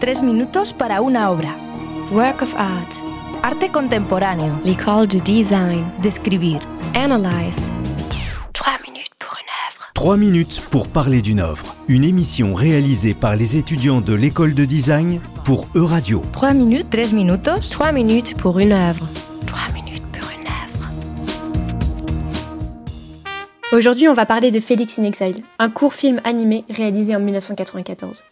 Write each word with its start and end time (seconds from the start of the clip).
Tres 0.00 0.22
minutos 0.22 0.72
para 0.72 1.02
una 1.02 1.30
obra. 1.30 1.54
Work 2.10 2.40
of 2.40 2.54
art. 2.56 2.94
Arte 3.42 3.70
contemporáneo. 3.70 4.58
L'école 4.64 5.06
du 5.06 5.20
design. 5.20 5.84
Describir. 6.02 6.58
Analyze. 6.94 7.58
Trois 8.54 8.78
minutes 8.82 9.12
pour 9.18 9.36
une 9.38 9.50
œuvre. 9.68 9.90
Trois 9.92 10.16
minutes 10.16 10.62
pour 10.70 10.88
parler 10.88 11.20
d'une 11.20 11.40
œuvre. 11.40 11.74
Une 11.86 12.04
émission 12.04 12.54
réalisée 12.54 13.12
par 13.12 13.36
les 13.36 13.58
étudiants 13.58 14.00
de 14.00 14.14
l'école 14.14 14.54
de 14.54 14.64
design 14.64 15.20
pour 15.44 15.68
Euradio. 15.74 16.22
Trois 16.32 16.54
minutes, 16.54 16.86
tres 16.90 17.12
minutos. 17.12 17.60
Trois 17.70 17.92
minutes 17.92 18.38
pour 18.38 18.58
une 18.58 18.72
œuvre. 18.72 19.06
Trois 19.46 19.70
minutes 19.74 20.02
pour 20.18 20.30
une 20.30 20.46
œuvre. 20.46 20.88
Aujourd'hui, 23.76 24.08
on 24.08 24.14
va 24.14 24.24
parler 24.24 24.50
de 24.50 24.60
Félix 24.60 24.98
in 24.98 25.04
Exile, 25.04 25.44
un 25.58 25.68
court 25.68 25.92
film 25.92 26.22
animé 26.24 26.64
réalisé 26.70 27.14
en 27.14 27.20
1994. 27.20 28.24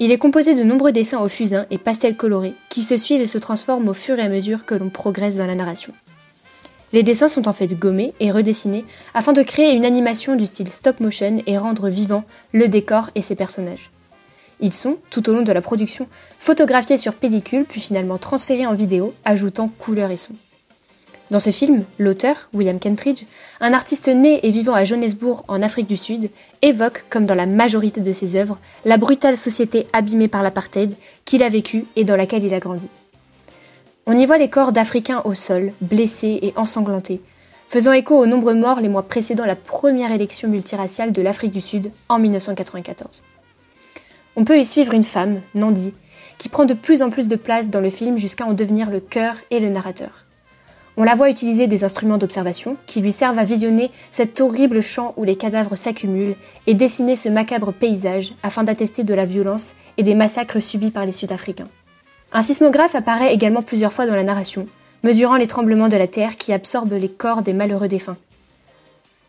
Il 0.00 0.10
est 0.10 0.18
composé 0.18 0.54
de 0.54 0.64
nombreux 0.64 0.90
dessins 0.90 1.20
au 1.20 1.28
fusain 1.28 1.66
et 1.70 1.78
pastels 1.78 2.16
colorés 2.16 2.54
qui 2.68 2.82
se 2.82 2.96
suivent 2.96 3.20
et 3.20 3.28
se 3.28 3.38
transforment 3.38 3.88
au 3.88 3.94
fur 3.94 4.18
et 4.18 4.22
à 4.22 4.28
mesure 4.28 4.64
que 4.64 4.74
l'on 4.74 4.90
progresse 4.90 5.36
dans 5.36 5.46
la 5.46 5.54
narration. 5.54 5.92
Les 6.92 7.04
dessins 7.04 7.28
sont 7.28 7.48
en 7.48 7.52
fait 7.52 7.78
gommés 7.78 8.12
et 8.18 8.32
redessinés 8.32 8.84
afin 9.14 9.32
de 9.32 9.42
créer 9.42 9.74
une 9.74 9.84
animation 9.84 10.34
du 10.34 10.46
style 10.46 10.72
stop 10.72 11.00
motion 11.00 11.42
et 11.46 11.58
rendre 11.58 11.88
vivant 11.88 12.24
le 12.52 12.68
décor 12.68 13.10
et 13.14 13.22
ses 13.22 13.36
personnages. 13.36 13.90
Ils 14.60 14.72
sont, 14.72 14.98
tout 15.10 15.28
au 15.28 15.32
long 15.32 15.42
de 15.42 15.52
la 15.52 15.60
production, 15.60 16.08
photographiés 16.38 16.98
sur 16.98 17.14
pellicule 17.14 17.64
puis 17.64 17.80
finalement 17.80 18.18
transférés 18.18 18.66
en 18.66 18.74
vidéo, 18.74 19.14
ajoutant 19.24 19.68
couleurs 19.78 20.10
et 20.10 20.16
sons. 20.16 20.36
Dans 21.34 21.40
ce 21.40 21.50
film, 21.50 21.82
l'auteur, 21.98 22.48
William 22.54 22.78
Kentridge, 22.78 23.24
un 23.60 23.72
artiste 23.72 24.06
né 24.06 24.38
et 24.46 24.52
vivant 24.52 24.74
à 24.74 24.84
Johannesburg 24.84 25.42
en 25.48 25.62
Afrique 25.62 25.88
du 25.88 25.96
Sud, 25.96 26.30
évoque, 26.62 27.06
comme 27.10 27.26
dans 27.26 27.34
la 27.34 27.46
majorité 27.46 28.00
de 28.00 28.12
ses 28.12 28.36
œuvres, 28.36 28.56
la 28.84 28.98
brutale 28.98 29.36
société 29.36 29.88
abîmée 29.92 30.28
par 30.28 30.44
l'apartheid 30.44 30.94
qu'il 31.24 31.42
a 31.42 31.48
vécue 31.48 31.86
et 31.96 32.04
dans 32.04 32.14
laquelle 32.14 32.44
il 32.44 32.54
a 32.54 32.60
grandi. 32.60 32.86
On 34.06 34.16
y 34.16 34.26
voit 34.26 34.38
les 34.38 34.48
corps 34.48 34.70
d'Africains 34.70 35.22
au 35.24 35.34
sol, 35.34 35.72
blessés 35.80 36.38
et 36.40 36.52
ensanglantés, 36.54 37.20
faisant 37.68 37.90
écho 37.90 38.16
aux 38.16 38.26
nombreux 38.26 38.54
morts 38.54 38.78
les 38.78 38.88
mois 38.88 39.02
précédant 39.02 39.44
la 39.44 39.56
première 39.56 40.12
élection 40.12 40.48
multiraciale 40.48 41.10
de 41.10 41.20
l'Afrique 41.20 41.50
du 41.50 41.60
Sud 41.60 41.90
en 42.08 42.20
1994. 42.20 43.24
On 44.36 44.44
peut 44.44 44.60
y 44.60 44.64
suivre 44.64 44.94
une 44.94 45.02
femme, 45.02 45.40
Nandi, 45.56 45.94
qui 46.38 46.48
prend 46.48 46.64
de 46.64 46.74
plus 46.74 47.02
en 47.02 47.10
plus 47.10 47.26
de 47.26 47.34
place 47.34 47.70
dans 47.70 47.80
le 47.80 47.90
film 47.90 48.18
jusqu'à 48.18 48.46
en 48.46 48.52
devenir 48.52 48.88
le 48.88 49.00
cœur 49.00 49.34
et 49.50 49.58
le 49.58 49.68
narrateur. 49.68 50.23
On 50.96 51.02
la 51.02 51.14
voit 51.14 51.30
utiliser 51.30 51.66
des 51.66 51.82
instruments 51.82 52.18
d'observation 52.18 52.76
qui 52.86 53.00
lui 53.00 53.10
servent 53.10 53.38
à 53.38 53.44
visionner 53.44 53.90
cet 54.12 54.40
horrible 54.40 54.80
champ 54.80 55.12
où 55.16 55.24
les 55.24 55.34
cadavres 55.34 55.76
s'accumulent 55.76 56.36
et 56.68 56.74
dessiner 56.74 57.16
ce 57.16 57.28
macabre 57.28 57.72
paysage 57.72 58.32
afin 58.44 58.62
d'attester 58.62 59.02
de 59.02 59.14
la 59.14 59.26
violence 59.26 59.74
et 59.96 60.04
des 60.04 60.14
massacres 60.14 60.62
subis 60.62 60.92
par 60.92 61.04
les 61.04 61.12
Sud-Africains. 61.12 61.68
Un 62.32 62.42
sismographe 62.42 62.94
apparaît 62.94 63.34
également 63.34 63.62
plusieurs 63.62 63.92
fois 63.92 64.06
dans 64.06 64.14
la 64.14 64.22
narration, 64.22 64.66
mesurant 65.02 65.36
les 65.36 65.48
tremblements 65.48 65.88
de 65.88 65.96
la 65.96 66.06
terre 66.06 66.36
qui 66.36 66.52
absorbent 66.52 66.94
les 66.94 67.08
corps 67.08 67.42
des 67.42 67.52
malheureux 67.52 67.88
défunts. 67.88 68.16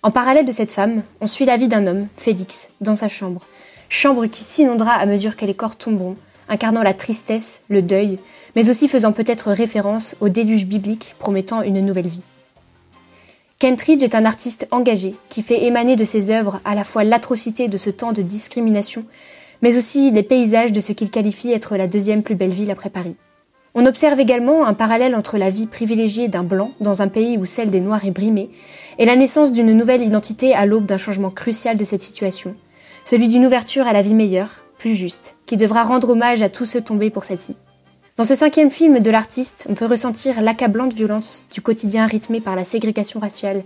En 0.03 0.11
parallèle 0.11 0.45
de 0.45 0.51
cette 0.51 0.71
femme, 0.71 1.01
on 1.19 1.25
suit 1.25 1.45
la 1.45 1.57
vie 1.57 1.67
d'un 1.67 1.87
homme, 1.87 2.07
Félix, 2.15 2.69
dans 2.79 2.95
sa 2.95 3.07
chambre, 3.07 3.41
chambre 3.89 4.27
qui 4.27 4.43
s'inondera 4.43 4.93
à 4.93 5.05
mesure 5.07 5.35
que 5.35 5.45
les 5.45 5.55
corps 5.55 5.77
tomberont, 5.77 6.15
incarnant 6.49 6.83
la 6.83 6.93
tristesse, 6.93 7.61
le 7.69 7.81
deuil, 7.81 8.19
mais 8.55 8.69
aussi 8.69 8.87
faisant 8.87 9.11
peut-être 9.11 9.51
référence 9.51 10.15
au 10.21 10.29
déluge 10.29 10.65
biblique 10.65 11.15
promettant 11.19 11.61
une 11.61 11.85
nouvelle 11.85 12.07
vie. 12.07 12.21
Kentridge 13.59 14.03
est 14.03 14.15
un 14.15 14.25
artiste 14.25 14.67
engagé 14.71 15.15
qui 15.29 15.41
fait 15.41 15.63
émaner 15.63 15.95
de 15.95 16.03
ses 16.03 16.29
œuvres 16.29 16.59
à 16.65 16.75
la 16.75 16.83
fois 16.83 17.03
l'atrocité 17.03 17.67
de 17.67 17.77
ce 17.77 17.89
temps 17.89 18.11
de 18.11 18.21
discrimination, 18.21 19.05
mais 19.61 19.77
aussi 19.77 20.11
les 20.11 20.23
paysages 20.23 20.73
de 20.73 20.81
ce 20.81 20.91
qu'il 20.91 21.09
qualifie 21.09 21.53
être 21.53 21.77
la 21.77 21.87
deuxième 21.87 22.21
plus 22.21 22.35
belle 22.35 22.51
ville 22.51 22.71
après 22.71 22.89
Paris. 22.89 23.15
On 23.73 23.85
observe 23.85 24.19
également 24.19 24.65
un 24.65 24.73
parallèle 24.73 25.15
entre 25.15 25.37
la 25.37 25.49
vie 25.49 25.67
privilégiée 25.67 26.27
d'un 26.27 26.43
blanc 26.43 26.71
dans 26.81 27.01
un 27.01 27.07
pays 27.07 27.37
où 27.37 27.45
celle 27.45 27.71
des 27.71 27.81
noirs 27.81 28.05
est 28.05 28.11
brimée 28.11 28.49
et 28.99 29.05
la 29.05 29.15
naissance 29.15 29.51
d'une 29.51 29.73
nouvelle 29.73 30.03
identité 30.03 30.53
à 30.53 30.65
l'aube 30.65 30.85
d'un 30.85 30.97
changement 30.97 31.29
crucial 31.29 31.77
de 31.77 31.83
cette 31.85 32.01
situation, 32.01 32.55
celui 33.05 33.29
d'une 33.29 33.45
ouverture 33.45 33.87
à 33.87 33.93
la 33.93 34.01
vie 34.01 34.13
meilleure, 34.13 34.64
plus 34.77 34.95
juste, 34.95 35.35
qui 35.45 35.57
devra 35.57 35.83
rendre 35.83 36.09
hommage 36.09 36.41
à 36.41 36.49
tous 36.49 36.65
ceux 36.65 36.81
tombés 36.81 37.09
pour 37.09 37.25
celle-ci. 37.25 37.55
Dans 38.17 38.23
ce 38.23 38.35
cinquième 38.35 38.69
film 38.69 38.99
de 38.99 39.11
l'artiste, 39.11 39.65
on 39.69 39.73
peut 39.73 39.85
ressentir 39.85 40.41
l'accablante 40.41 40.93
violence 40.93 41.43
du 41.51 41.61
quotidien 41.61 42.05
rythmé 42.07 42.39
par 42.39 42.55
la 42.55 42.63
ségrégation 42.63 43.19
raciale, 43.19 43.63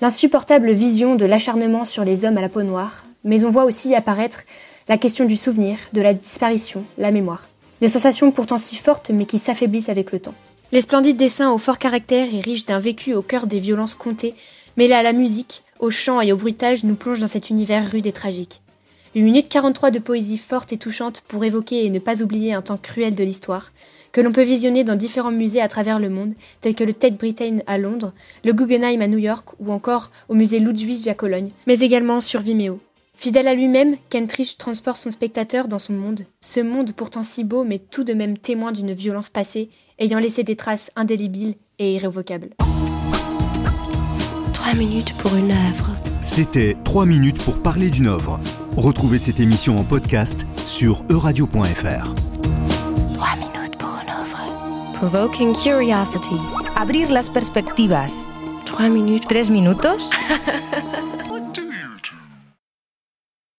l'insupportable 0.00 0.72
vision 0.72 1.16
de 1.16 1.26
l'acharnement 1.26 1.84
sur 1.84 2.04
les 2.04 2.24
hommes 2.24 2.38
à 2.38 2.40
la 2.40 2.48
peau 2.48 2.62
noire, 2.62 3.04
mais 3.24 3.44
on 3.44 3.50
voit 3.50 3.64
aussi 3.64 3.94
apparaître 3.94 4.44
la 4.88 4.98
question 4.98 5.24
du 5.24 5.36
souvenir, 5.36 5.76
de 5.92 6.00
la 6.00 6.14
disparition, 6.14 6.84
la 6.98 7.10
mémoire. 7.10 7.46
Des 7.80 7.88
sensations 7.88 8.30
pourtant 8.30 8.58
si 8.58 8.76
fortes 8.76 9.10
mais 9.10 9.26
qui 9.26 9.38
s'affaiblissent 9.38 9.88
avec 9.88 10.12
le 10.12 10.20
temps. 10.20 10.34
Les 10.72 10.80
splendides 10.80 11.16
dessins 11.16 11.52
au 11.52 11.58
fort 11.58 11.78
caractère 11.78 12.26
et 12.32 12.40
riches 12.40 12.64
d'un 12.64 12.80
vécu 12.80 13.14
au 13.14 13.22
cœur 13.22 13.46
des 13.46 13.58
violences 13.58 13.94
comptées, 13.94 14.34
mêlés 14.76 14.94
à 14.94 15.02
la 15.02 15.12
musique, 15.12 15.62
au 15.78 15.90
chant 15.90 16.20
et 16.20 16.32
au 16.32 16.36
bruitage, 16.36 16.84
nous 16.84 16.94
plongent 16.94 17.20
dans 17.20 17.26
cet 17.26 17.50
univers 17.50 17.90
rude 17.90 18.06
et 18.06 18.12
tragique. 18.12 18.60
Une 19.16 19.26
minute 19.26 19.48
43 19.48 19.92
de 19.92 20.00
poésie 20.00 20.38
forte 20.38 20.72
et 20.72 20.76
touchante 20.76 21.22
pour 21.28 21.44
évoquer 21.44 21.84
et 21.84 21.90
ne 21.90 22.00
pas 22.00 22.20
oublier 22.20 22.52
un 22.52 22.62
temps 22.62 22.80
cruel 22.82 23.14
de 23.14 23.22
l'histoire, 23.22 23.70
que 24.10 24.20
l'on 24.20 24.32
peut 24.32 24.42
visionner 24.42 24.82
dans 24.82 24.96
différents 24.96 25.30
musées 25.30 25.60
à 25.60 25.68
travers 25.68 26.00
le 26.00 26.10
monde, 26.10 26.32
tels 26.60 26.74
que 26.74 26.82
le 26.82 26.92
Tate 26.92 27.16
Britain 27.16 27.58
à 27.68 27.78
Londres, 27.78 28.12
le 28.44 28.52
Guggenheim 28.52 29.00
à 29.00 29.06
New 29.06 29.18
York 29.18 29.50
ou 29.60 29.72
encore 29.72 30.10
au 30.28 30.34
musée 30.34 30.58
Ludwig 30.58 31.08
à 31.08 31.14
Cologne, 31.14 31.50
mais 31.68 31.78
également 31.78 32.20
sur 32.20 32.40
Vimeo. 32.40 32.80
Fidèle 33.16 33.46
à 33.46 33.54
lui-même, 33.54 33.96
Kentridge 34.10 34.56
transporte 34.56 35.00
son 35.00 35.12
spectateur 35.12 35.68
dans 35.68 35.78
son 35.78 35.92
monde, 35.92 36.26
ce 36.40 36.58
monde 36.58 36.90
pourtant 36.90 37.22
si 37.22 37.44
beau 37.44 37.62
mais 37.62 37.78
tout 37.78 38.02
de 38.02 38.14
même 38.14 38.36
témoin 38.36 38.72
d'une 38.72 38.92
violence 38.92 39.28
passée, 39.28 39.70
ayant 40.00 40.18
laissé 40.18 40.42
des 40.42 40.56
traces 40.56 40.90
indélébiles 40.96 41.54
et 41.78 41.94
irrévocables. 41.94 42.50
Trois 44.52 44.74
minutes 44.74 45.16
pour 45.18 45.36
une 45.36 45.52
œuvre. 45.52 45.94
C'était 46.20 46.74
3 46.84 47.06
minutes 47.06 47.40
pour 47.44 47.62
parler 47.62 47.90
d'une 47.90 48.06
œuvre. 48.06 48.40
Retrouvez 48.76 49.18
cette 49.18 49.38
émission 49.38 49.78
en 49.78 49.84
podcast 49.84 50.46
sur 50.64 51.04
euradio.fr. 51.08 52.14
Trois 53.14 53.36
minutes 53.36 53.76
pour 53.78 53.96
une 54.02 54.10
œuvre. 54.10 54.42
Provoking 54.94 55.54
curiosity. 55.54 56.36
Abrir 56.74 57.10
las 57.10 57.28
perspectivas. 57.28 58.26
Trois 58.66 58.88
minutes. 58.88 59.26
Tres 59.28 59.48
minutos. 59.50 60.10